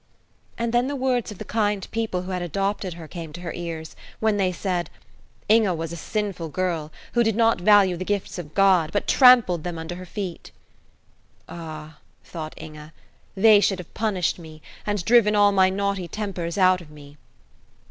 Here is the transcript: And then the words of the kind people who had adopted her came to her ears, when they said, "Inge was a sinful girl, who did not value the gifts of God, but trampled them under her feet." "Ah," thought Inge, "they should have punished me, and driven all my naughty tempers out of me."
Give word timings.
And 0.57 0.73
then 0.73 0.87
the 0.87 0.95
words 0.95 1.31
of 1.31 1.37
the 1.37 1.45
kind 1.45 1.87
people 1.91 2.23
who 2.23 2.31
had 2.31 2.41
adopted 2.41 2.95
her 2.95 3.07
came 3.07 3.31
to 3.33 3.41
her 3.41 3.53
ears, 3.53 3.95
when 4.19 4.37
they 4.37 4.51
said, 4.51 4.89
"Inge 5.47 5.77
was 5.77 5.91
a 5.91 5.95
sinful 5.95 6.49
girl, 6.49 6.91
who 7.13 7.23
did 7.23 7.35
not 7.35 7.61
value 7.61 7.95
the 7.95 8.03
gifts 8.03 8.39
of 8.39 8.55
God, 8.55 8.91
but 8.91 9.05
trampled 9.07 9.63
them 9.63 9.77
under 9.77 9.93
her 9.93 10.05
feet." 10.07 10.49
"Ah," 11.47 11.99
thought 12.23 12.55
Inge, 12.57 12.89
"they 13.35 13.59
should 13.59 13.77
have 13.77 13.93
punished 13.93 14.39
me, 14.39 14.63
and 14.87 15.05
driven 15.05 15.35
all 15.35 15.51
my 15.51 15.69
naughty 15.69 16.07
tempers 16.07 16.57
out 16.57 16.81
of 16.81 16.89
me." 16.89 17.17